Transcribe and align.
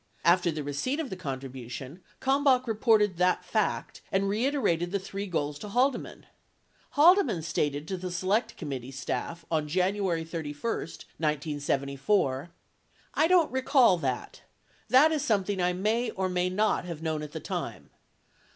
72 0.25 0.29
After 0.33 0.51
the 0.51 0.63
receipt 0.63 0.99
of 0.99 1.09
the 1.11 1.15
contribution, 1.15 1.99
Kalmbach 2.19 2.65
reported 2.65 3.17
that 3.17 3.45
fact 3.45 4.01
and 4.11 4.27
reiter 4.27 4.67
ated 4.67 4.91
the 4.91 4.97
three 4.97 5.27
goals 5.27 5.59
to 5.59 5.69
Haldeman. 5.69 6.21
73 6.25 6.29
Haldeman 6.93 7.41
stated 7.43 7.87
to 7.87 7.97
the 7.97 8.09
Select 8.09 8.57
Committee 8.57 8.89
staff 8.89 9.45
on 9.51 9.67
January 9.67 10.23
31, 10.25 10.55
1974: 10.71 12.49
I 13.13 13.27
don't 13.27 13.51
recall 13.51 13.99
that... 13.99 14.41
That 14.89 15.11
is 15.11 15.23
something 15.23 15.61
I 15.61 15.73
may 15.73 16.09
or 16.09 16.27
may 16.27 16.49
not 16.49 16.85
have 16.85 17.03
known 17.03 17.21
at 17.21 17.31
the 17.31 17.39
time 17.39 17.91